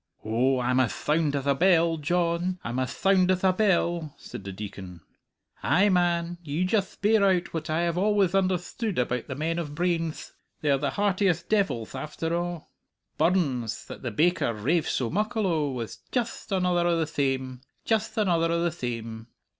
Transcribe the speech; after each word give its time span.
'""Oh, 0.25 0.59
I'm 0.59 0.79
ath 0.79 0.91
thound 0.93 1.35
ath 1.35 1.45
a 1.45 1.53
bell, 1.53 1.95
Dyohn, 1.95 2.57
I'm 2.63 2.79
ath 2.79 2.91
thound 2.93 3.29
ath 3.29 3.43
a 3.43 3.53
bell," 3.53 4.15
said 4.17 4.43
the 4.43 4.51
Deacon. 4.51 5.01
"Ay, 5.61 5.89
man! 5.89 6.39
You 6.41 6.65
jutht 6.65 6.97
bear 7.03 7.23
out 7.23 7.53
what 7.53 7.69
I 7.69 7.81
have 7.81 7.97
alwayth 7.99 8.31
underthood 8.33 8.97
about 8.97 9.27
the 9.27 9.35
men 9.35 9.59
o' 9.59 9.65
brainth. 9.65 10.31
They're 10.61 10.79
the 10.79 10.89
heartiest 10.89 11.49
devilth 11.49 11.93
after 11.93 12.33
a'. 12.35 12.63
Burns, 13.19 13.85
that 13.85 14.01
the 14.01 14.09
baker 14.09 14.55
raves 14.55 14.89
so 14.89 15.11
muckle 15.11 15.45
o', 15.45 15.69
was 15.71 15.99
jutht 16.11 16.51
another 16.51 16.87
o' 16.87 16.97
the 16.97 17.05
thame 17.05 17.61
jutht 17.85 18.17
another 18.17 18.51
o' 18.51 18.63
the 18.63 18.71
thame. 18.71 19.27